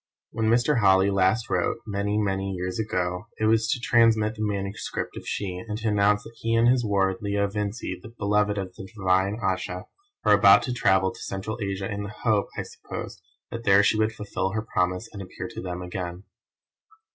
When 0.31 0.49
Mr. 0.49 0.79
Holly 0.79 1.11
last 1.11 1.47
wrote, 1.47 1.77
many, 1.85 2.17
many 2.17 2.53
years 2.53 2.79
ago, 2.79 3.27
it 3.37 3.45
was 3.45 3.67
to 3.69 3.79
transmit 3.79 4.33
the 4.33 4.41
manuscript 4.41 5.15
of 5.15 5.27
She, 5.27 5.57
and 5.67 5.77
to 5.77 5.89
announce 5.89 6.23
that 6.23 6.37
he 6.39 6.55
and 6.55 6.67
his 6.67 6.83
ward, 6.83 7.17
Leo 7.21 7.47
Vincey, 7.47 7.99
the 8.01 8.09
beloved 8.09 8.57
of 8.57 8.73
the 8.73 8.87
divine 8.97 9.37
Ayesha, 9.43 9.85
were 10.25 10.33
about 10.33 10.63
to 10.63 10.73
travel 10.73 11.11
to 11.11 11.21
Central 11.21 11.59
Asia 11.61 11.87
in 11.87 12.01
the 12.01 12.09
hope, 12.23 12.47
I 12.57 12.63
suppose, 12.63 13.21
that 13.51 13.63
there 13.63 13.83
she 13.83 13.95
would 13.99 14.11
fulfil 14.13 14.53
her 14.53 14.63
promise 14.63 15.07
and 15.13 15.21
appear 15.21 15.47
to 15.49 15.61
them 15.61 15.83
again. 15.83 16.23